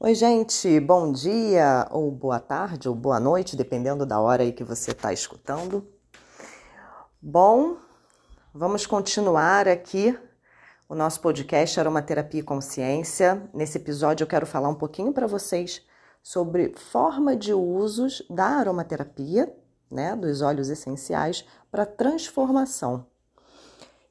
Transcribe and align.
Oi, 0.00 0.14
gente, 0.14 0.78
bom 0.78 1.10
dia, 1.10 1.88
ou 1.90 2.08
boa 2.12 2.38
tarde, 2.38 2.88
ou 2.88 2.94
boa 2.94 3.18
noite, 3.18 3.56
dependendo 3.56 4.06
da 4.06 4.20
hora 4.20 4.44
aí 4.44 4.52
que 4.52 4.62
você 4.62 4.92
está 4.92 5.12
escutando. 5.12 5.88
Bom, 7.20 7.78
vamos 8.54 8.86
continuar 8.86 9.66
aqui 9.66 10.16
o 10.88 10.94
nosso 10.94 11.20
podcast 11.20 11.80
Aromaterapia 11.80 12.38
e 12.38 12.44
Consciência. 12.44 13.50
Nesse 13.52 13.78
episódio 13.78 14.22
eu 14.22 14.28
quero 14.28 14.46
falar 14.46 14.68
um 14.68 14.74
pouquinho 14.76 15.12
para 15.12 15.26
vocês 15.26 15.82
sobre 16.22 16.72
forma 16.76 17.34
de 17.34 17.52
usos 17.52 18.22
da 18.30 18.44
aromaterapia, 18.44 19.52
né, 19.90 20.14
dos 20.14 20.42
óleos 20.42 20.68
essenciais 20.68 21.44
para 21.72 21.84
transformação. 21.84 23.04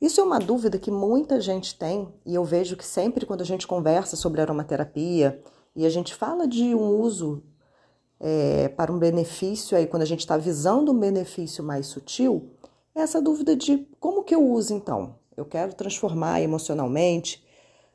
Isso 0.02 0.20
é 0.20 0.24
uma 0.26 0.38
dúvida 0.38 0.78
que 0.78 0.92
muita 0.92 1.40
gente 1.40 1.80
tem 1.80 2.14
e 2.26 2.36
eu 2.36 2.44
vejo 2.44 2.76
que 2.76 2.86
sempre 2.86 3.26
quando 3.26 3.40
a 3.40 3.46
gente 3.46 3.66
conversa 3.66 4.18
sobre 4.18 4.42
aromaterapia, 4.42 5.42
e 5.78 5.86
a 5.86 5.90
gente 5.90 6.16
fala 6.16 6.48
de 6.48 6.74
um 6.74 7.00
uso 7.00 7.44
é, 8.20 8.68
para 8.70 8.92
um 8.92 8.98
benefício, 8.98 9.78
aí 9.78 9.86
quando 9.86 10.02
a 10.02 10.08
gente 10.08 10.22
está 10.22 10.36
visando 10.36 10.92
um 10.92 11.00
benefício 11.00 11.64
mais 11.64 11.86
sutil, 11.86 12.50
é 12.96 13.02
essa 13.02 13.22
dúvida 13.22 13.56
de 13.56 13.88
como 14.00 14.24
que 14.24 14.34
eu 14.34 14.44
uso 14.44 14.74
então? 14.74 15.20
Eu 15.38 15.46
quero 15.46 15.76
transformar 15.76 16.42
emocionalmente, 16.42 17.46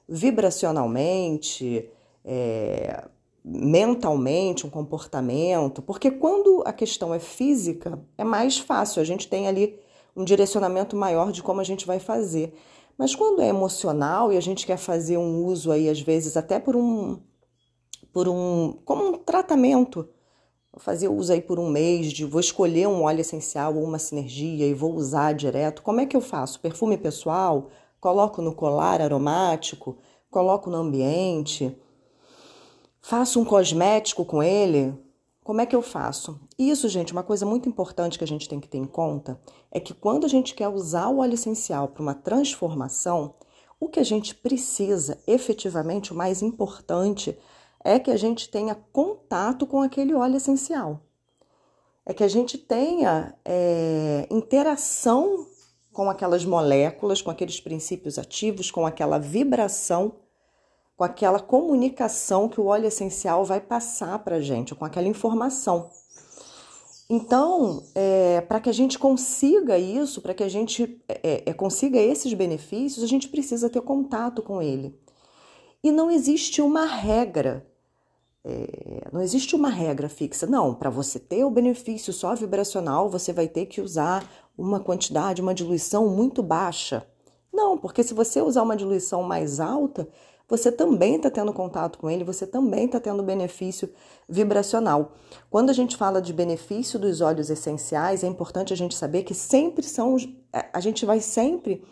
vibracionalmente, 0.08 1.90
é, 2.24 3.04
mentalmente 3.44 4.64
um 4.64 4.70
comportamento, 4.70 5.82
porque 5.82 6.08
quando 6.08 6.62
a 6.64 6.72
questão 6.72 7.12
é 7.12 7.18
física, 7.18 7.98
é 8.16 8.22
mais 8.22 8.60
fácil, 8.60 9.02
a 9.02 9.04
gente 9.04 9.26
tem 9.26 9.48
ali 9.48 9.76
um 10.14 10.22
direcionamento 10.22 10.94
maior 10.94 11.32
de 11.32 11.42
como 11.42 11.60
a 11.60 11.64
gente 11.64 11.84
vai 11.84 11.98
fazer. 11.98 12.54
Mas 12.96 13.12
quando 13.16 13.42
é 13.42 13.48
emocional 13.48 14.32
e 14.32 14.36
a 14.36 14.40
gente 14.40 14.64
quer 14.66 14.76
fazer 14.76 15.16
um 15.16 15.44
uso 15.44 15.72
aí, 15.72 15.88
às 15.88 16.00
vezes, 16.00 16.36
até 16.36 16.60
por 16.60 16.76
um, 16.76 17.18
por 18.12 18.28
um 18.28 18.78
como 18.84 19.08
um 19.08 19.12
tratamento. 19.14 20.08
Vou 20.72 20.80
fazer 20.80 21.08
uso 21.08 21.32
aí 21.32 21.40
por 21.40 21.58
um 21.58 21.68
mês 21.68 22.12
de 22.12 22.24
vou 22.24 22.40
escolher 22.40 22.88
um 22.88 23.02
óleo 23.02 23.20
essencial 23.20 23.76
ou 23.76 23.84
uma 23.84 23.98
sinergia 23.98 24.66
e 24.66 24.72
vou 24.72 24.94
usar 24.94 25.34
direto. 25.34 25.82
Como 25.82 26.00
é 26.00 26.06
que 26.06 26.16
eu 26.16 26.20
faço? 26.20 26.60
Perfume 26.60 26.96
pessoal? 26.96 27.68
Coloco 28.00 28.40
no 28.40 28.54
colar 28.54 29.02
aromático? 29.02 29.98
Coloco 30.30 30.70
no 30.70 30.78
ambiente? 30.78 31.76
Faço 33.00 33.38
um 33.38 33.44
cosmético 33.44 34.24
com 34.24 34.42
ele? 34.42 34.94
Como 35.44 35.60
é 35.60 35.66
que 35.66 35.74
eu 35.74 35.82
faço? 35.82 36.40
Isso, 36.56 36.88
gente, 36.88 37.12
uma 37.12 37.24
coisa 37.24 37.44
muito 37.44 37.68
importante 37.68 38.16
que 38.16 38.22
a 38.24 38.28
gente 38.28 38.48
tem 38.48 38.60
que 38.60 38.68
ter 38.68 38.78
em 38.78 38.86
conta 38.86 39.40
é 39.72 39.80
que 39.80 39.92
quando 39.92 40.24
a 40.24 40.28
gente 40.28 40.54
quer 40.54 40.68
usar 40.68 41.08
o 41.08 41.18
óleo 41.18 41.34
essencial 41.34 41.88
para 41.88 42.02
uma 42.02 42.14
transformação, 42.14 43.34
o 43.80 43.88
que 43.88 43.98
a 43.98 44.04
gente 44.04 44.36
precisa 44.36 45.18
efetivamente, 45.26 46.12
o 46.12 46.16
mais 46.16 46.40
importante, 46.40 47.36
é 47.84 47.98
que 47.98 48.10
a 48.10 48.16
gente 48.16 48.48
tenha 48.48 48.74
contato 48.92 49.66
com 49.66 49.80
aquele 49.80 50.14
óleo 50.14 50.36
essencial. 50.36 51.00
É 52.04 52.12
que 52.12 52.24
a 52.24 52.28
gente 52.28 52.58
tenha 52.58 53.34
é, 53.44 54.26
interação 54.30 55.46
com 55.92 56.08
aquelas 56.08 56.44
moléculas, 56.44 57.20
com 57.20 57.30
aqueles 57.30 57.60
princípios 57.60 58.18
ativos, 58.18 58.70
com 58.70 58.86
aquela 58.86 59.18
vibração, 59.18 60.16
com 60.96 61.04
aquela 61.04 61.38
comunicação 61.38 62.48
que 62.48 62.60
o 62.60 62.66
óleo 62.66 62.86
essencial 62.86 63.44
vai 63.44 63.60
passar 63.60 64.18
para 64.20 64.36
a 64.36 64.40
gente, 64.40 64.74
com 64.74 64.84
aquela 64.84 65.06
informação. 65.06 65.90
Então, 67.10 67.82
é, 67.94 68.40
para 68.40 68.58
que 68.58 68.70
a 68.70 68.72
gente 68.72 68.98
consiga 68.98 69.78
isso, 69.78 70.22
para 70.22 70.32
que 70.32 70.42
a 70.42 70.48
gente 70.48 70.98
é, 71.06 71.42
é, 71.44 71.52
consiga 71.52 71.98
esses 71.98 72.32
benefícios, 72.32 73.04
a 73.04 73.06
gente 73.06 73.28
precisa 73.28 73.68
ter 73.68 73.82
contato 73.82 74.42
com 74.42 74.62
ele. 74.62 74.98
E 75.84 75.92
não 75.92 76.10
existe 76.10 76.62
uma 76.62 76.86
regra 76.86 77.66
é, 78.44 79.08
não 79.12 79.20
existe 79.20 79.54
uma 79.54 79.68
regra 79.68 80.08
fixa. 80.08 80.46
Não, 80.46 80.74
para 80.74 80.90
você 80.90 81.18
ter 81.18 81.44
o 81.44 81.50
benefício 81.50 82.12
só 82.12 82.34
vibracional, 82.34 83.08
você 83.08 83.32
vai 83.32 83.46
ter 83.48 83.66
que 83.66 83.80
usar 83.80 84.28
uma 84.56 84.80
quantidade, 84.80 85.42
uma 85.42 85.54
diluição 85.54 86.08
muito 86.08 86.42
baixa. 86.42 87.06
Não, 87.52 87.78
porque 87.78 88.02
se 88.02 88.14
você 88.14 88.40
usar 88.40 88.62
uma 88.62 88.76
diluição 88.76 89.22
mais 89.22 89.60
alta, 89.60 90.08
você 90.48 90.72
também 90.72 91.16
está 91.16 91.30
tendo 91.30 91.52
contato 91.52 91.98
com 91.98 92.10
ele, 92.10 92.24
você 92.24 92.46
também 92.46 92.86
está 92.86 92.98
tendo 92.98 93.22
benefício 93.22 93.88
vibracional. 94.28 95.12
Quando 95.48 95.70
a 95.70 95.72
gente 95.72 95.96
fala 95.96 96.20
de 96.20 96.32
benefício 96.32 96.98
dos 96.98 97.20
óleos 97.20 97.48
essenciais, 97.48 98.24
é 98.24 98.26
importante 98.26 98.72
a 98.72 98.76
gente 98.76 98.94
saber 98.94 99.22
que 99.22 99.34
sempre 99.34 99.84
são. 99.84 100.16
É, 100.52 100.68
a 100.72 100.80
gente 100.80 101.06
vai 101.06 101.20
sempre 101.20 101.84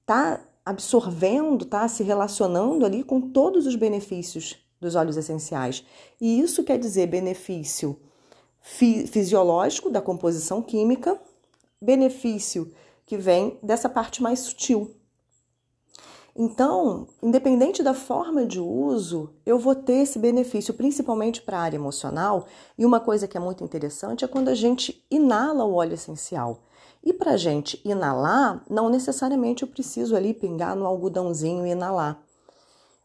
estar 0.00 0.38
tá 0.38 0.48
absorvendo, 0.64 1.64
tá 1.64 1.88
se 1.88 2.02
relacionando 2.02 2.86
ali 2.86 3.02
com 3.02 3.20
todos 3.20 3.66
os 3.66 3.74
benefícios 3.74 4.62
dos 4.82 4.96
óleos 4.96 5.16
essenciais. 5.16 5.84
E 6.20 6.40
isso 6.40 6.64
quer 6.64 6.78
dizer 6.78 7.06
benefício 7.06 7.96
fi 8.60 9.06
fisiológico 9.06 9.88
da 9.88 10.00
composição 10.00 10.60
química, 10.60 11.18
benefício 11.80 12.70
que 13.06 13.16
vem 13.16 13.58
dessa 13.62 13.88
parte 13.88 14.22
mais 14.22 14.40
sutil. 14.40 14.94
Então, 16.34 17.06
independente 17.22 17.82
da 17.82 17.92
forma 17.92 18.46
de 18.46 18.58
uso, 18.58 19.34
eu 19.44 19.58
vou 19.58 19.74
ter 19.74 19.98
esse 20.04 20.18
benefício, 20.18 20.72
principalmente 20.72 21.42
para 21.42 21.58
a 21.58 21.60
área 21.60 21.76
emocional. 21.76 22.46
E 22.78 22.86
uma 22.86 23.00
coisa 23.00 23.28
que 23.28 23.36
é 23.36 23.40
muito 23.40 23.62
interessante 23.62 24.24
é 24.24 24.28
quando 24.28 24.48
a 24.48 24.54
gente 24.54 25.04
inala 25.10 25.64
o 25.64 25.74
óleo 25.74 25.92
essencial. 25.92 26.62
E 27.04 27.12
para 27.12 27.32
a 27.32 27.36
gente 27.36 27.80
inalar, 27.84 28.64
não 28.70 28.88
necessariamente 28.88 29.62
eu 29.62 29.68
preciso 29.68 30.16
ali 30.16 30.32
pingar 30.32 30.74
no 30.74 30.86
algodãozinho 30.86 31.66
e 31.66 31.70
inalar 31.70 32.22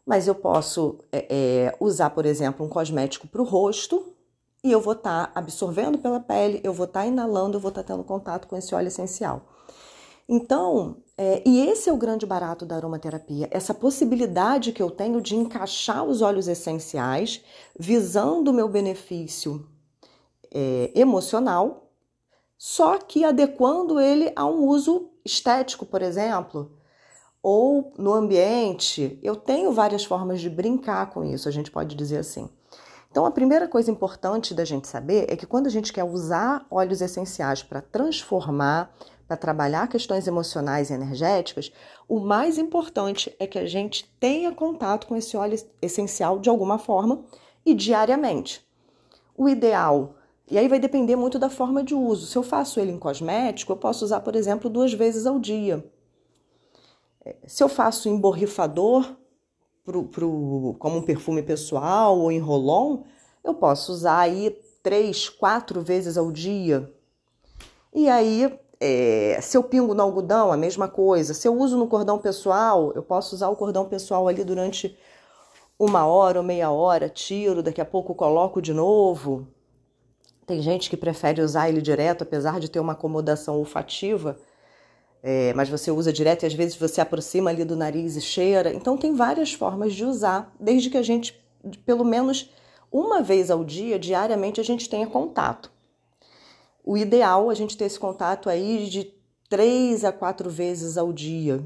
mas 0.08 0.26
eu 0.26 0.34
posso 0.34 1.00
é, 1.12 1.26
é, 1.28 1.76
usar, 1.78 2.08
por 2.08 2.24
exemplo, 2.24 2.64
um 2.64 2.68
cosmético 2.68 3.28
para 3.28 3.42
o 3.42 3.44
rosto 3.44 4.14
e 4.64 4.72
eu 4.72 4.80
vou 4.80 4.94
estar 4.94 5.26
tá 5.26 5.32
absorvendo 5.38 5.98
pela 5.98 6.18
pele, 6.18 6.62
eu 6.64 6.72
vou 6.72 6.86
estar 6.86 7.00
tá 7.00 7.06
inalando, 7.06 7.58
eu 7.58 7.60
vou 7.60 7.68
estar 7.68 7.82
tá 7.82 7.92
tendo 7.92 8.02
contato 8.02 8.48
com 8.48 8.56
esse 8.56 8.74
óleo 8.74 8.88
essencial. 8.88 9.42
Então, 10.26 10.96
é, 11.14 11.42
e 11.44 11.60
esse 11.60 11.90
é 11.90 11.92
o 11.92 11.98
grande 11.98 12.24
barato 12.24 12.64
da 12.64 12.76
aromaterapia, 12.76 13.48
essa 13.50 13.74
possibilidade 13.74 14.72
que 14.72 14.82
eu 14.82 14.90
tenho 14.90 15.20
de 15.20 15.36
encaixar 15.36 16.02
os 16.02 16.22
óleos 16.22 16.48
essenciais, 16.48 17.44
visando 17.78 18.50
o 18.50 18.54
meu 18.54 18.66
benefício 18.66 19.68
é, 20.50 20.90
emocional, 20.94 21.90
só 22.56 22.96
que 22.96 23.26
adequando 23.26 24.00
ele 24.00 24.32
a 24.34 24.46
um 24.46 24.66
uso 24.68 25.10
estético, 25.22 25.84
por 25.84 26.00
exemplo 26.00 26.77
ou 27.42 27.92
no 27.96 28.12
ambiente, 28.12 29.18
eu 29.22 29.36
tenho 29.36 29.72
várias 29.72 30.04
formas 30.04 30.40
de 30.40 30.50
brincar 30.50 31.10
com 31.10 31.24
isso, 31.24 31.48
a 31.48 31.52
gente 31.52 31.70
pode 31.70 31.94
dizer 31.94 32.18
assim. 32.18 32.48
Então, 33.10 33.24
a 33.24 33.30
primeira 33.30 33.66
coisa 33.66 33.90
importante 33.90 34.54
da 34.54 34.64
gente 34.64 34.86
saber 34.86 35.26
é 35.28 35.36
que 35.36 35.46
quando 35.46 35.66
a 35.66 35.70
gente 35.70 35.92
quer 35.92 36.04
usar 36.04 36.66
óleos 36.70 37.00
essenciais 37.00 37.62
para 37.62 37.80
transformar, 37.80 38.94
para 39.26 39.36
trabalhar 39.36 39.88
questões 39.88 40.26
emocionais 40.26 40.90
e 40.90 40.94
energéticas, 40.94 41.72
o 42.08 42.20
mais 42.20 42.58
importante 42.58 43.34
é 43.38 43.46
que 43.46 43.58
a 43.58 43.66
gente 43.66 44.10
tenha 44.20 44.52
contato 44.52 45.06
com 45.06 45.16
esse 45.16 45.36
óleo 45.36 45.58
essencial 45.80 46.38
de 46.38 46.48
alguma 46.48 46.78
forma 46.78 47.24
e 47.64 47.74
diariamente. 47.74 48.66
O 49.36 49.48
ideal, 49.48 50.14
e 50.50 50.56
aí 50.58 50.68
vai 50.68 50.78
depender 50.78 51.16
muito 51.16 51.38
da 51.38 51.50
forma 51.50 51.82
de 51.82 51.94
uso. 51.94 52.26
Se 52.26 52.36
eu 52.36 52.42
faço 52.42 52.80
ele 52.80 52.92
em 52.92 52.98
cosmético, 52.98 53.72
eu 53.72 53.76
posso 53.76 54.04
usar, 54.04 54.20
por 54.20 54.34
exemplo, 54.34 54.70
duas 54.70 54.92
vezes 54.92 55.26
ao 55.26 55.38
dia. 55.38 55.84
Se 57.46 57.62
eu 57.62 57.68
faço 57.68 58.08
em 58.08 58.18
borrifador 58.18 59.16
pro, 59.84 60.04
pro, 60.04 60.76
como 60.78 60.98
um 60.98 61.02
perfume 61.02 61.42
pessoal 61.42 62.18
ou 62.18 62.30
em 62.30 62.38
rolon, 62.38 63.02
eu 63.42 63.54
posso 63.54 63.92
usar 63.92 64.18
aí 64.18 64.56
três, 64.82 65.28
quatro 65.28 65.80
vezes 65.80 66.16
ao 66.16 66.30
dia. 66.30 66.92
E 67.94 68.08
aí, 68.08 68.58
é, 68.80 69.38
se 69.40 69.56
eu 69.56 69.62
pingo 69.62 69.94
no 69.94 70.02
algodão, 70.02 70.52
a 70.52 70.56
mesma 70.56 70.88
coisa. 70.88 71.34
Se 71.34 71.48
eu 71.48 71.58
uso 71.58 71.76
no 71.76 71.86
cordão 71.86 72.18
pessoal, 72.18 72.92
eu 72.94 73.02
posso 73.02 73.34
usar 73.34 73.48
o 73.48 73.56
cordão 73.56 73.88
pessoal 73.88 74.28
ali 74.28 74.44
durante 74.44 74.96
uma 75.78 76.06
hora 76.06 76.38
ou 76.38 76.44
meia 76.44 76.70
hora, 76.70 77.08
tiro, 77.08 77.62
daqui 77.62 77.80
a 77.80 77.84
pouco 77.84 78.14
coloco 78.14 78.60
de 78.60 78.74
novo. 78.74 79.46
Tem 80.46 80.60
gente 80.60 80.90
que 80.90 80.96
prefere 80.96 81.42
usar 81.42 81.68
ele 81.68 81.80
direto, 81.80 82.22
apesar 82.22 82.58
de 82.58 82.70
ter 82.70 82.80
uma 82.80 82.92
acomodação 82.92 83.58
olfativa 83.58 84.38
é, 85.22 85.52
mas 85.54 85.68
você 85.68 85.90
usa 85.90 86.12
direto 86.12 86.42
e 86.42 86.46
às 86.46 86.54
vezes 86.54 86.76
você 86.76 87.00
aproxima 87.00 87.50
ali 87.50 87.64
do 87.64 87.76
nariz 87.76 88.16
e 88.16 88.20
cheira. 88.20 88.72
Então 88.72 88.96
tem 88.96 89.14
várias 89.14 89.52
formas 89.52 89.94
de 89.94 90.04
usar, 90.04 90.54
desde 90.58 90.90
que 90.90 90.96
a 90.96 91.02
gente, 91.02 91.38
pelo 91.84 92.04
menos 92.04 92.50
uma 92.90 93.22
vez 93.22 93.50
ao 93.50 93.64
dia, 93.64 93.98
diariamente, 93.98 94.60
a 94.60 94.64
gente 94.64 94.88
tenha 94.88 95.06
contato. 95.06 95.70
O 96.84 96.96
ideal 96.96 97.50
é 97.50 97.52
a 97.52 97.56
gente 97.56 97.76
ter 97.76 97.84
esse 97.84 97.98
contato 97.98 98.48
aí 98.48 98.88
de 98.88 99.12
três 99.48 100.04
a 100.04 100.12
quatro 100.12 100.48
vezes 100.48 100.96
ao 100.96 101.12
dia. 101.12 101.62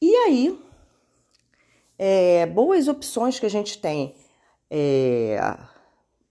E 0.00 0.14
aí, 0.14 0.58
é, 1.98 2.46
boas 2.46 2.88
opções 2.88 3.38
que 3.38 3.44
a 3.44 3.50
gente 3.50 3.78
tem. 3.78 4.14
É, 4.70 5.38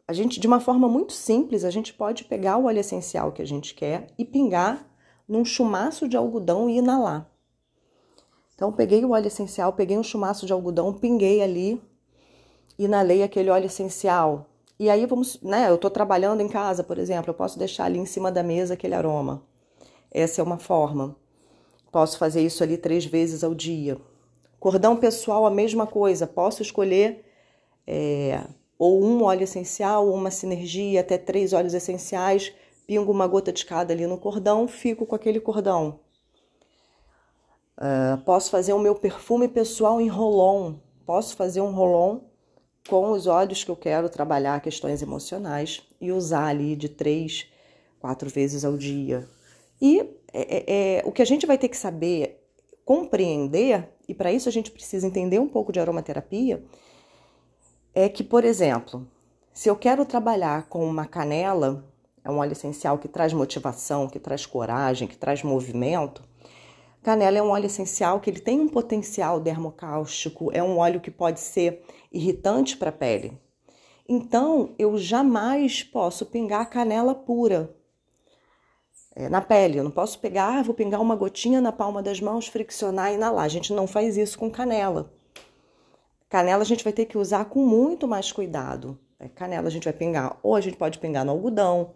a 0.07 0.13
gente, 0.13 0.39
de 0.39 0.47
uma 0.47 0.59
forma 0.59 0.88
muito 0.88 1.12
simples, 1.13 1.65
a 1.65 1.69
gente 1.69 1.94
pode 1.94 2.23
pegar 2.23 2.57
o 2.57 2.65
óleo 2.65 2.80
essencial 2.80 3.31
que 3.31 3.41
a 3.41 3.47
gente 3.47 3.75
quer 3.75 4.07
e 4.18 4.23
pingar 4.23 4.88
num 5.27 5.44
chumaço 5.44 6.07
de 6.07 6.15
algodão 6.15 6.69
e 6.69 6.77
inalar. 6.77 7.29
Então, 8.56 8.71
peguei 8.71 9.03
o 9.06 9.12
óleo 9.12 9.27
essencial, 9.27 9.74
peguei 9.74 9.97
um 9.97 10.03
chumaço 10.03 10.45
de 10.45 10.53
algodão, 10.53 10.94
pinguei 10.94 11.41
ali 11.41 11.81
inalei 12.77 13.24
aquele 13.24 13.50
óleo 13.50 13.65
essencial. 13.65 14.45
E 14.79 14.89
aí 14.89 15.06
vamos, 15.06 15.41
né? 15.41 15.69
Eu 15.69 15.75
estou 15.75 15.89
trabalhando 15.89 16.41
em 16.41 16.47
casa, 16.47 16.83
por 16.83 17.00
exemplo, 17.00 17.31
eu 17.31 17.33
posso 17.33 17.57
deixar 17.57 17.85
ali 17.85 17.97
em 17.97 18.06
cima 18.06 18.31
da 18.31 18.44
mesa 18.44 18.75
aquele 18.75 18.94
aroma. 18.94 19.41
Essa 20.12 20.41
é 20.41 20.44
uma 20.44 20.59
forma. 20.59 21.15
Posso 21.91 22.18
fazer 22.18 22.41
isso 22.41 22.63
ali 22.63 22.77
três 22.77 23.06
vezes 23.06 23.44
ao 23.44 23.56
dia. 23.56 23.97
Cordão 24.59 24.95
pessoal, 24.95 25.45
a 25.45 25.51
mesma 25.51 25.88
coisa. 25.88 26.27
Posso 26.27 26.62
escolher 26.62 27.25
é, 27.88 28.44
ou 28.77 29.03
um 29.03 29.23
óleo 29.23 29.44
essencial, 29.44 30.07
ou 30.07 30.13
uma 30.13 30.30
sinergia, 30.30 31.01
até 31.01 31.18
três 31.18 31.53
óleos 31.53 31.73
essenciais. 31.73 32.53
Pingo 32.88 33.12
uma 33.12 33.28
gota 33.28 33.51
de 33.51 33.66
cada 33.66 33.94
ali 33.94 34.07
no 34.07 34.18
cordão, 34.18 34.68
fico 34.68 35.06
com 35.06 35.13
aquele 35.13 35.42
cordão. 35.42 36.00
Uh, 37.78 38.18
posso 38.24 38.50
fazer 38.50 38.72
o 38.72 38.80
meu 38.80 38.95
perfume 38.95 39.48
pessoal 39.50 40.00
em 40.01 40.07
rolon. 40.07 40.75
Posso 41.06 41.36
fazer 41.36 41.62
um 41.62 41.72
rolon 41.72 42.22
com 42.88 43.12
os 43.12 43.28
óleos 43.28 43.63
que 43.63 43.69
eu 43.69 43.75
quero 43.75 44.10
trabalhar 44.10 44.62
questões 44.62 45.01
emocionais 45.01 45.84
e 46.00 46.12
usar 46.12 46.48
ali 46.48 46.75
de 46.75 46.88
três, 46.88 47.48
quatro 48.00 48.30
vezes 48.30 48.63
ao 48.63 48.78
dia. 48.78 49.28
E 49.81 50.00
é, 50.33 50.57
é, 50.57 50.63
é, 50.68 51.04
o 51.06 51.12
que 51.12 51.22
a 51.22 51.25
gente 51.25 51.45
vai 51.45 51.57
ter 51.57 51.68
que 51.68 51.78
saber 51.78 52.42
compreender, 52.86 53.90
e 54.07 54.13
para 54.13 54.31
isso 54.31 54.48
a 54.48 54.51
gente 54.51 54.72
precisa 54.72 55.06
entender 55.06 55.40
um 55.40 55.48
pouco 55.48 55.74
de 55.74 55.80
aromaterapia, 55.80 56.63
é 57.94 58.07
que, 58.07 58.24
por 58.24 58.45
exemplo, 58.45 59.06
se 59.54 59.69
eu 59.69 59.75
quero 59.75 60.06
trabalhar 60.06 60.69
com 60.69 60.88
uma 60.88 61.06
canela, 61.06 61.83
é 62.27 62.31
um 62.31 62.39
óleo 62.39 62.51
essencial 62.51 62.97
que 62.97 63.07
traz 63.07 63.31
motivação, 63.31 64.09
que 64.09 64.19
traz 64.19 64.45
coragem, 64.45 65.07
que 65.07 65.18
traz 65.18 65.44
movimento. 65.44 66.21
Canela 67.01 67.38
é 67.38 67.41
um 67.41 67.51
óleo 67.51 67.68
essencial 67.68 68.19
que 68.19 68.29
ele 68.29 68.41
tem 68.41 68.59
um 68.59 68.68
potencial 68.68 69.39
dermocáustico, 69.39 70.51
é 70.53 70.62
um 70.62 70.77
óleo 70.77 71.00
que 71.00 71.09
pode 71.09 71.39
ser 71.39 71.81
irritante 72.12 72.75
para 72.75 72.89
a 72.89 72.91
pele. 72.91 73.39
Então, 74.09 74.75
eu 74.77 74.97
jamais 74.97 75.83
posso 75.83 76.25
pingar 76.25 76.69
canela 76.69 77.15
pura 77.15 77.74
é, 79.15 79.30
na 79.30 79.39
pele. 79.39 79.77
Eu 79.77 79.85
não 79.85 79.91
posso 79.91 80.19
pegar, 80.19 80.59
ah, 80.59 80.63
vou 80.63 80.75
pingar 80.75 81.00
uma 81.00 81.15
gotinha 81.15 81.62
na 81.62 81.71
palma 81.71 82.03
das 82.03 82.19
mãos, 82.19 82.47
friccionar 82.47 83.12
e 83.12 83.15
inalar. 83.15 83.45
A 83.45 83.50
gente 83.50 83.71
não 83.71 83.88
faz 83.88 84.18
isso 84.18 84.38
com 84.38 84.51
canela. 84.51 85.13
Canela 86.27 86.62
a 86.62 86.65
gente 86.65 86.83
vai 86.83 86.91
ter 86.91 87.06
que 87.06 87.18
usar 87.18 87.45
com 87.45 87.65
muito 87.65 88.06
mais 88.06 88.33
cuidado. 88.33 89.00
É, 89.18 89.30
canela 89.30 89.68
a 89.68 89.71
gente 89.71 89.85
vai 89.85 89.94
pingar, 89.94 90.38
ou 90.44 90.56
a 90.56 90.62
gente 90.62 90.75
pode 90.75 91.00
pingar 91.00 91.23
no 91.23 91.31
algodão. 91.31 91.94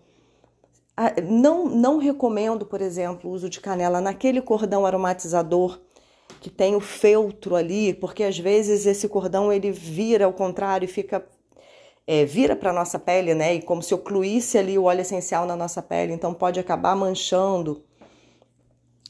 Ah, 1.03 1.19
não, 1.19 1.65
não 1.65 1.97
recomendo, 1.97 2.63
por 2.63 2.79
exemplo, 2.79 3.27
o 3.27 3.33
uso 3.33 3.49
de 3.49 3.59
canela 3.59 3.99
naquele 3.99 4.39
cordão 4.39 4.85
aromatizador 4.85 5.79
que 6.39 6.47
tem 6.47 6.75
o 6.75 6.79
feltro 6.79 7.55
ali, 7.55 7.91
porque 7.91 8.23
às 8.23 8.37
vezes 8.37 8.85
esse 8.85 9.09
cordão 9.09 9.51
ele 9.51 9.71
vira 9.71 10.25
ao 10.25 10.33
contrário 10.33 10.85
e 10.85 10.87
fica 10.87 11.27
é, 12.05 12.23
vira 12.23 12.55
para 12.55 12.71
nossa 12.71 12.99
pele, 12.99 13.33
né? 13.33 13.55
E 13.55 13.63
como 13.63 13.81
se 13.81 13.95
ocluísse 13.95 14.59
ali 14.59 14.77
o 14.77 14.83
óleo 14.83 15.01
essencial 15.01 15.47
na 15.47 15.55
nossa 15.55 15.81
pele, 15.81 16.13
então 16.13 16.35
pode 16.35 16.59
acabar 16.59 16.95
manchando. 16.95 17.83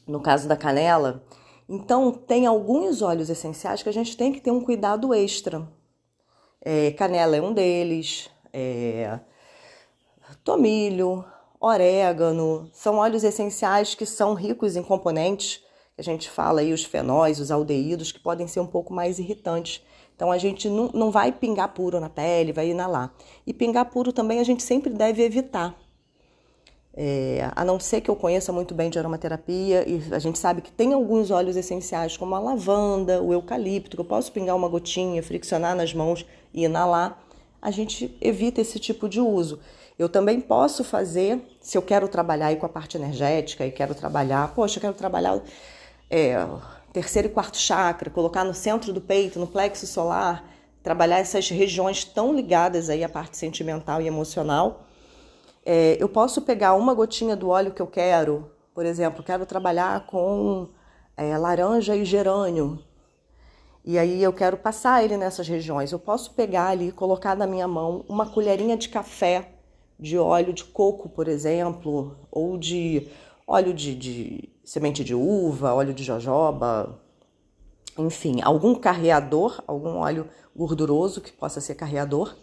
No 0.08 0.22
caso 0.22 0.48
da 0.48 0.56
canela, 0.56 1.26
então 1.68 2.10
tem 2.10 2.46
alguns 2.46 3.02
óleos 3.02 3.30
essenciais 3.30 3.84
que 3.84 3.90
a 3.90 3.94
gente 3.94 4.16
tem 4.16 4.32
que 4.32 4.40
ter 4.40 4.52
um 4.52 4.62
cuidado 4.62 5.14
extra. 5.14 5.68
É, 6.62 6.92
canela 6.92 7.36
é 7.36 7.42
um 7.42 7.52
deles, 7.54 8.30
é, 8.54 9.20
tomilho, 10.42 11.26
orégano, 11.62 12.70
são 12.74 12.98
óleos 12.98 13.24
essenciais 13.24 13.96
que 13.96 14.06
são 14.06 14.34
ricos 14.34 14.76
em 14.76 14.84
componentes 14.84 15.62
a 16.02 16.04
gente 16.04 16.32
fala 16.32 16.62
aí 16.62 16.74
os 16.74 16.84
fenóis, 16.84 17.40
os 17.40 17.52
aldeídos, 17.52 18.12
que 18.12 18.20
podem 18.20 18.48
ser 18.48 18.60
um 18.60 18.66
pouco 18.66 18.92
mais 18.92 19.20
irritantes. 19.20 19.84
Então 20.16 20.32
a 20.32 20.38
gente 20.38 20.68
não, 20.68 20.90
não 20.94 21.12
vai 21.12 21.32
pingar 21.32 21.74
puro 21.76 22.00
na 22.00 22.10
pele, 22.10 22.52
vai 22.52 22.70
inalar. 22.70 23.14
E 23.46 23.54
pingar 23.54 23.86
puro 23.86 24.12
também 24.12 24.40
a 24.40 24.44
gente 24.44 24.64
sempre 24.64 24.92
deve 24.92 25.24
evitar. 25.24 25.78
É, 26.94 27.52
a 27.56 27.64
não 27.64 27.80
ser 27.80 28.02
que 28.02 28.10
eu 28.10 28.16
conheça 28.16 28.52
muito 28.52 28.74
bem 28.74 28.90
de 28.90 28.98
aromaterapia, 28.98 29.88
e 29.88 30.12
a 30.12 30.18
gente 30.18 30.40
sabe 30.40 30.62
que 30.62 30.72
tem 30.72 30.92
alguns 30.92 31.30
óleos 31.30 31.56
essenciais, 31.56 32.18
como 32.18 32.34
a 32.34 32.40
lavanda, 32.40 33.22
o 33.22 33.32
eucalipto, 33.32 33.96
que 33.96 34.02
eu 34.02 34.06
posso 34.06 34.32
pingar 34.32 34.56
uma 34.56 34.68
gotinha, 34.68 35.22
friccionar 35.22 35.76
nas 35.76 35.94
mãos 35.94 36.26
e 36.52 36.64
inalar, 36.64 37.24
a 37.62 37.70
gente 37.70 38.18
evita 38.20 38.60
esse 38.60 38.80
tipo 38.80 39.08
de 39.08 39.22
uso. 39.22 39.60
Eu 40.02 40.10
também 40.10 40.42
posso 40.42 40.84
fazer, 40.84 41.40
se 41.60 41.78
eu 41.78 41.82
quero 41.84 42.08
trabalhar 42.08 42.48
aí 42.48 42.56
com 42.56 42.66
a 42.66 42.70
parte 42.70 42.98
energética 42.98 43.64
e 43.68 43.72
quero 43.72 43.94
trabalhar, 43.94 44.52
poxa, 44.56 44.80
eu 44.80 44.82
quero 44.82 44.96
trabalhar 44.96 45.40
é, 46.10 46.44
terceiro 46.92 47.28
e 47.28 47.32
quarto 47.32 47.56
chakra, 47.56 48.10
colocar 48.10 48.44
no 48.44 48.52
centro 48.52 48.92
do 48.92 49.00
peito, 49.00 49.38
no 49.38 49.46
plexo 49.46 49.86
solar, 49.86 50.44
trabalhar 50.82 51.20
essas 51.20 51.48
regiões 51.52 52.04
tão 52.04 52.34
ligadas 52.34 52.90
aí 52.90 53.04
à 53.04 53.10
parte 53.10 53.38
sentimental 53.38 54.02
e 54.02 54.08
emocional. 54.08 54.88
É, 55.64 55.98
eu 56.00 56.10
posso 56.10 56.42
pegar 56.42 56.74
uma 56.74 56.96
gotinha 56.96 57.36
do 57.36 57.50
óleo 57.50 57.72
que 57.72 57.82
eu 57.82 57.86
quero, 57.86 58.52
por 58.74 58.88
exemplo, 58.88 59.24
quero 59.24 59.46
trabalhar 59.46 60.08
com 60.08 60.68
é, 61.16 61.38
laranja 61.38 61.96
e 61.96 62.04
gerânio, 62.04 62.84
e 63.86 64.00
aí 64.00 64.24
eu 64.24 64.34
quero 64.34 64.58
passar 64.58 65.04
ele 65.04 65.16
nessas 65.16 65.48
regiões. 65.48 65.92
Eu 65.92 66.00
posso 66.00 66.34
pegar 66.34 66.70
ali 66.70 66.92
colocar 66.92 67.36
na 67.36 67.46
minha 67.46 67.68
mão 67.68 68.04
uma 68.10 68.26
colherinha 68.26 68.76
de 68.76 68.90
café 68.90 69.61
de 70.02 70.18
óleo 70.18 70.52
de 70.52 70.64
coco, 70.64 71.08
por 71.08 71.28
exemplo, 71.28 72.18
ou 72.32 72.58
de 72.58 73.08
óleo 73.46 73.72
de, 73.72 73.94
de 73.94 74.50
semente 74.66 75.04
de 75.04 75.14
uva, 75.14 75.76
óleo 75.76 75.94
de 75.94 76.04
jojoba, 76.04 77.00
enfim, 77.98 78.42
algum 78.42 78.74
carreador, 78.74 79.62
algum 79.68 79.98
óleo 79.98 80.28
gorduroso 80.56 81.22
que 81.22 81.32
possa 81.32 81.62
ser 81.62 81.76
carreador. 81.76 82.36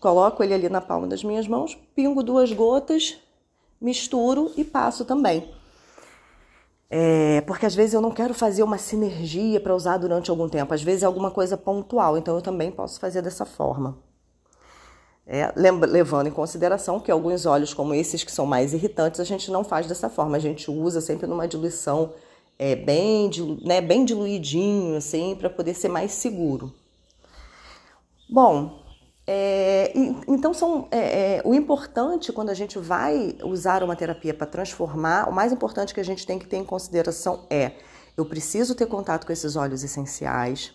Coloco 0.00 0.42
ele 0.42 0.54
ali 0.54 0.68
na 0.68 0.80
palma 0.80 1.06
das 1.06 1.22
minhas 1.22 1.46
mãos, 1.46 1.78
pingo 1.94 2.22
duas 2.22 2.52
gotas, 2.52 3.16
misturo 3.80 4.50
e 4.56 4.64
passo 4.64 5.04
também. 5.04 5.48
É, 6.90 7.40
porque 7.42 7.64
às 7.66 7.74
vezes 7.74 7.94
eu 7.94 8.00
não 8.00 8.10
quero 8.10 8.34
fazer 8.34 8.62
uma 8.62 8.78
sinergia 8.78 9.60
para 9.60 9.74
usar 9.74 9.98
durante 9.98 10.30
algum 10.30 10.48
tempo, 10.48 10.74
às 10.74 10.82
vezes 10.82 11.02
é 11.02 11.06
alguma 11.06 11.30
coisa 11.30 11.56
pontual, 11.56 12.18
então 12.18 12.34
eu 12.34 12.42
também 12.42 12.70
posso 12.70 12.98
fazer 13.00 13.22
dessa 13.22 13.44
forma. 13.44 13.98
É, 15.26 15.52
levando 15.56 16.26
em 16.26 16.30
consideração 16.30 17.00
que 17.00 17.10
alguns 17.10 17.46
óleos, 17.46 17.72
como 17.72 17.94
esses 17.94 18.22
que 18.22 18.30
são 18.30 18.44
mais 18.44 18.74
irritantes, 18.74 19.20
a 19.20 19.24
gente 19.24 19.50
não 19.50 19.64
faz 19.64 19.86
dessa 19.86 20.10
forma, 20.10 20.36
a 20.36 20.40
gente 20.40 20.70
usa 20.70 21.00
sempre 21.00 21.26
numa 21.26 21.48
diluição 21.48 22.12
é, 22.58 22.76
bem, 22.76 23.30
né, 23.64 23.80
bem 23.80 24.04
diluidinho, 24.04 24.96
assim, 24.96 25.34
para 25.34 25.48
poder 25.48 25.74
ser 25.74 25.88
mais 25.88 26.12
seguro. 26.12 26.72
Bom, 28.28 28.84
é, 29.26 29.92
então 30.28 30.52
são 30.52 30.86
é, 30.90 31.36
é, 31.36 31.42
o 31.44 31.54
importante 31.54 32.30
quando 32.30 32.50
a 32.50 32.54
gente 32.54 32.78
vai 32.78 33.36
usar 33.42 33.82
uma 33.82 33.96
terapia 33.96 34.34
para 34.34 34.46
transformar, 34.46 35.28
o 35.28 35.32
mais 35.32 35.52
importante 35.52 35.94
que 35.94 36.00
a 36.00 36.04
gente 36.04 36.26
tem 36.26 36.38
que 36.38 36.46
ter 36.46 36.58
em 36.58 36.64
consideração 36.64 37.46
é 37.48 37.72
eu 38.16 38.24
preciso 38.26 38.74
ter 38.74 38.86
contato 38.86 39.26
com 39.26 39.32
esses 39.32 39.56
óleos 39.56 39.82
essenciais. 39.82 40.72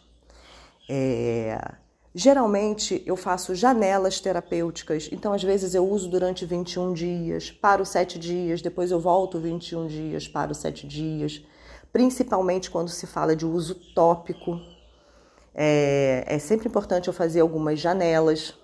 É, 0.90 1.58
Geralmente 2.14 3.04
eu 3.06 3.16
faço 3.16 3.54
janelas 3.54 4.20
terapêuticas, 4.20 5.10
então 5.12 5.32
às 5.32 5.44
vezes 5.44 5.76
eu 5.76 5.88
uso 5.88 6.10
durante 6.10 6.44
21 6.44 6.94
dias, 6.94 7.52
paro 7.52 7.86
7 7.86 8.18
dias, 8.18 8.62
depois 8.62 8.90
eu 8.90 9.00
volto 9.00 9.40
21 9.40 9.88
dias, 9.88 10.28
paro 10.28 10.56
7 10.56 10.88
dias, 10.88 11.46
principalmente 11.94 12.72
quando 12.72 12.90
se 12.90 13.06
fala 13.06 13.36
de 13.36 13.46
uso 13.46 13.76
tópico. 13.94 14.60
É, 15.54 16.24
é 16.26 16.40
sempre 16.40 16.68
importante 16.68 17.08
eu 17.08 17.14
fazer 17.14 17.42
algumas 17.42 17.80
janelas 17.80 18.56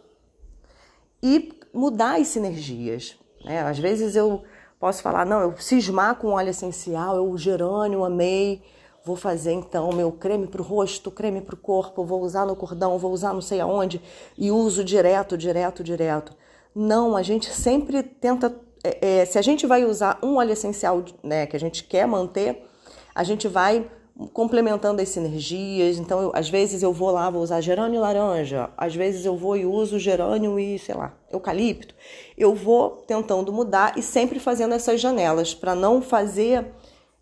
e 1.22 1.54
mudar 1.72 2.20
as 2.20 2.28
sinergias. 2.28 3.16
Né? 3.44 3.62
Às 3.62 3.78
vezes 3.78 4.16
eu 4.16 4.44
posso 4.80 5.04
falar, 5.04 5.26
não, 5.26 5.42
eu 5.42 5.56
cismar 5.58 6.16
com 6.16 6.30
óleo 6.30 6.50
essencial, 6.50 7.18
eu 7.18 7.38
gerânio, 7.38 8.04
amei, 8.04 8.64
Vou 9.06 9.16
fazer 9.16 9.52
então 9.52 9.92
meu 9.92 10.12
creme 10.12 10.48
para 10.48 10.62
o 10.62 10.66
rosto, 10.66 11.12
creme 11.12 11.40
para 11.40 11.54
o 11.54 11.58
corpo, 11.58 12.04
vou 12.04 12.24
usar 12.24 12.44
no 12.44 12.56
cordão, 12.56 12.98
vou 12.98 13.12
usar 13.12 13.34
não 13.34 13.42
sei 13.42 13.62
aonde 13.62 14.02
e 14.36 14.50
uso 14.50 14.84
direto, 14.84 15.38
direto, 15.38 15.84
direto. 15.84 16.34
Não, 16.74 17.16
a 17.16 17.22
gente 17.22 17.54
sempre 17.54 18.02
tenta. 18.02 18.56
É, 18.84 19.20
é, 19.22 19.26
se 19.26 19.38
a 19.38 19.44
gente 19.44 19.68
vai 19.68 19.86
usar 19.86 20.18
um 20.24 20.38
óleo 20.38 20.54
essencial 20.54 21.06
né, 21.24 21.46
que 21.46 21.56
a 21.56 21.60
gente 21.60 21.84
quer 21.84 22.08
manter, 22.08 22.66
a 23.14 23.24
gente 23.24 23.48
vai 23.48 23.88
complementando 24.34 25.00
as 25.02 25.10
sinergias. 25.10 26.00
Então, 26.00 26.22
eu, 26.22 26.32
às 26.34 26.50
vezes 26.50 26.82
eu 26.82 26.92
vou 26.92 27.12
lá, 27.12 27.30
vou 27.30 27.44
usar 27.44 27.62
gerânio 27.62 27.98
e 27.98 28.00
laranja, 28.00 28.72
às 28.76 28.96
vezes 28.96 29.24
eu 29.24 29.38
vou 29.38 29.56
e 29.56 29.68
uso 29.68 30.00
gerânio 30.00 30.60
e, 30.60 30.80
sei 30.80 30.96
lá, 30.96 31.14
eucalipto. 31.32 31.94
Eu 32.36 32.56
vou 32.56 33.04
tentando 33.06 33.54
mudar 33.54 33.98
e 33.98 34.02
sempre 34.02 34.40
fazendo 34.40 34.74
essas 34.74 35.00
janelas 35.00 35.54
para 35.54 35.76
não 35.76 36.02
fazer. 36.02 36.66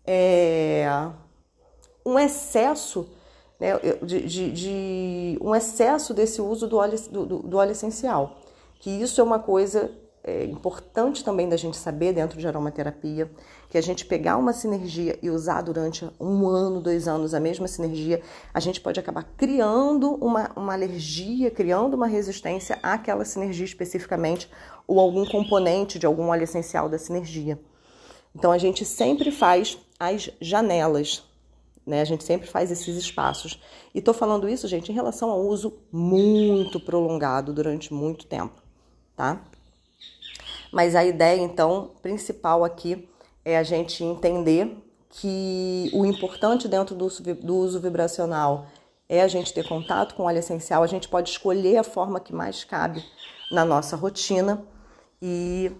É, 0.06 0.86
um 2.04 2.18
excesso 2.18 3.08
né, 3.58 3.72
de, 4.02 4.26
de, 4.26 4.52
de, 4.52 5.38
um 5.40 5.54
excesso 5.54 6.12
desse 6.12 6.40
uso 6.40 6.66
do 6.66 6.76
óleo, 6.76 6.98
do, 7.10 7.24
do 7.24 7.56
óleo 7.56 7.72
essencial. 7.72 8.38
Que 8.80 8.90
isso 8.90 9.20
é 9.20 9.24
uma 9.24 9.38
coisa 9.38 9.90
é, 10.24 10.44
importante 10.44 11.22
também 11.22 11.48
da 11.48 11.56
gente 11.56 11.76
saber 11.76 12.14
dentro 12.14 12.38
de 12.38 12.48
aromaterapia, 12.48 13.30
que 13.68 13.76
a 13.76 13.80
gente 13.82 14.06
pegar 14.06 14.38
uma 14.38 14.52
sinergia 14.54 15.18
e 15.22 15.28
usar 15.28 15.60
durante 15.60 16.08
um 16.18 16.48
ano, 16.48 16.80
dois 16.80 17.06
anos 17.06 17.34
a 17.34 17.40
mesma 17.40 17.68
sinergia, 17.68 18.22
a 18.52 18.58
gente 18.58 18.80
pode 18.80 18.98
acabar 18.98 19.24
criando 19.36 20.14
uma, 20.14 20.50
uma 20.56 20.72
alergia, 20.72 21.50
criando 21.50 21.94
uma 21.94 22.06
resistência 22.06 22.78
àquela 22.82 23.24
sinergia 23.24 23.66
especificamente, 23.66 24.50
ou 24.86 24.98
algum 24.98 25.26
componente 25.26 25.98
de 25.98 26.06
algum 26.06 26.28
óleo 26.28 26.44
essencial 26.44 26.88
da 26.88 26.98
sinergia. 26.98 27.58
Então 28.34 28.50
a 28.50 28.58
gente 28.58 28.84
sempre 28.84 29.30
faz 29.30 29.78
as 29.98 30.30
janelas, 30.40 31.22
né? 31.86 32.00
A 32.00 32.04
gente 32.04 32.24
sempre 32.24 32.48
faz 32.48 32.70
esses 32.70 32.96
espaços. 32.96 33.60
E 33.94 34.00
tô 34.00 34.12
falando 34.12 34.48
isso, 34.48 34.66
gente, 34.66 34.90
em 34.90 34.94
relação 34.94 35.30
ao 35.30 35.40
uso 35.40 35.78
muito 35.92 36.80
prolongado 36.80 37.52
durante 37.52 37.92
muito 37.92 38.26
tempo, 38.26 38.62
tá? 39.16 39.42
Mas 40.72 40.96
a 40.96 41.04
ideia, 41.04 41.40
então, 41.40 41.92
principal 42.02 42.64
aqui 42.64 43.08
é 43.44 43.56
a 43.56 43.62
gente 43.62 44.02
entender 44.02 44.76
que 45.08 45.90
o 45.94 46.04
importante 46.04 46.66
dentro 46.66 46.96
do, 46.96 47.06
uso 47.54 47.80
vibracional 47.80 48.66
é 49.08 49.22
a 49.22 49.28
gente 49.28 49.54
ter 49.54 49.68
contato 49.68 50.14
com 50.14 50.24
óleo 50.24 50.38
essencial. 50.38 50.82
A 50.82 50.88
gente 50.88 51.08
pode 51.08 51.30
escolher 51.30 51.76
a 51.76 51.84
forma 51.84 52.18
que 52.18 52.32
mais 52.32 52.64
cabe 52.64 53.04
na 53.52 53.64
nossa 53.64 53.94
rotina 53.94 54.64
e, 55.22 55.70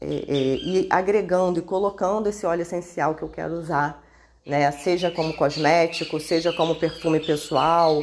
é, 0.00 0.06
é, 0.06 0.56
e 0.56 0.86
agregando 0.88 1.58
e 1.58 1.62
colocando 1.62 2.28
esse 2.28 2.46
óleo 2.46 2.62
essencial 2.62 3.14
que 3.14 3.22
eu 3.22 3.28
quero 3.28 3.52
usar, 3.54 4.02
né? 4.46 4.70
Seja 4.70 5.10
como 5.10 5.34
cosmético, 5.34 6.20
seja 6.20 6.52
como 6.52 6.76
perfume 6.76 7.18
pessoal, 7.18 8.02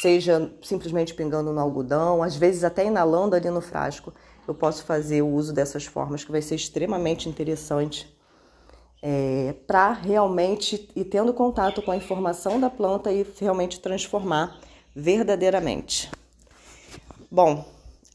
seja 0.00 0.50
simplesmente 0.62 1.12
pingando 1.12 1.52
no 1.52 1.60
algodão, 1.60 2.22
às 2.22 2.36
vezes 2.36 2.62
até 2.62 2.86
inalando 2.86 3.34
ali 3.34 3.50
no 3.50 3.60
frasco 3.60 4.14
eu 4.46 4.54
posso 4.54 4.84
fazer 4.84 5.22
o 5.22 5.28
uso 5.28 5.52
dessas 5.52 5.84
formas, 5.84 6.24
que 6.24 6.32
vai 6.32 6.42
ser 6.42 6.56
extremamente 6.56 7.28
interessante 7.28 8.12
é, 9.02 9.54
para 9.66 9.92
realmente 9.92 10.88
ir 10.94 11.04
tendo 11.04 11.32
contato 11.32 11.80
com 11.82 11.90
a 11.90 11.96
informação 11.96 12.60
da 12.60 12.68
planta 12.68 13.12
e 13.12 13.26
realmente 13.38 13.80
transformar 13.80 14.58
verdadeiramente. 14.94 16.10
Bom, 17.30 17.64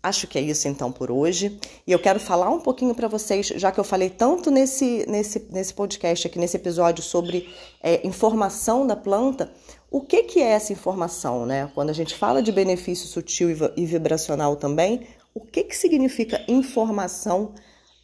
acho 0.06 0.28
que 0.28 0.38
é 0.38 0.42
isso 0.42 0.68
então 0.68 0.92
por 0.92 1.10
hoje. 1.10 1.60
E 1.86 1.92
eu 1.92 2.00
quero 2.00 2.20
falar 2.20 2.50
um 2.50 2.60
pouquinho 2.60 2.94
para 2.94 3.08
vocês, 3.08 3.48
já 3.48 3.72
que 3.72 3.80
eu 3.80 3.84
falei 3.84 4.10
tanto 4.10 4.52
nesse, 4.52 5.06
nesse, 5.10 5.48
nesse 5.52 5.74
podcast 5.74 6.28
aqui, 6.28 6.38
nesse 6.38 6.58
episódio, 6.58 7.04
sobre 7.04 7.50
é, 7.82 8.06
informação 8.06 8.86
da 8.86 8.96
planta. 8.96 9.52
O 9.90 10.02
que, 10.02 10.24
que 10.24 10.40
é 10.40 10.52
essa 10.52 10.74
informação, 10.74 11.46
né? 11.46 11.72
Quando 11.74 11.90
a 11.90 11.94
gente 11.94 12.16
fala 12.16 12.42
de 12.42 12.52
benefício 12.52 13.08
sutil 13.08 13.50
e 13.76 13.86
vibracional 13.86 14.56
também, 14.56 15.08
o 15.34 15.40
que, 15.40 15.64
que 15.64 15.76
significa 15.76 16.44
informação 16.48 17.54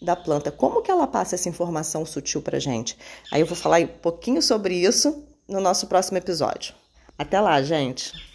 da 0.02 0.16
planta? 0.16 0.52
Como 0.52 0.82
que 0.82 0.90
ela 0.90 1.06
passa 1.06 1.36
essa 1.36 1.50
informação 1.50 2.06
sutil 2.06 2.42
para 2.42 2.60
gente? 2.60 2.98
Aí 3.32 3.42
eu 3.42 3.46
vou 3.46 3.56
falar 3.56 3.82
um 3.82 3.88
pouquinho 3.88 4.42
sobre 4.42 4.76
isso 4.76 5.24
no 5.48 5.60
nosso 5.60 5.88
próximo 5.88 6.18
episódio. 6.18 6.74
Até 7.18 7.40
lá, 7.40 7.62
gente! 7.62 8.31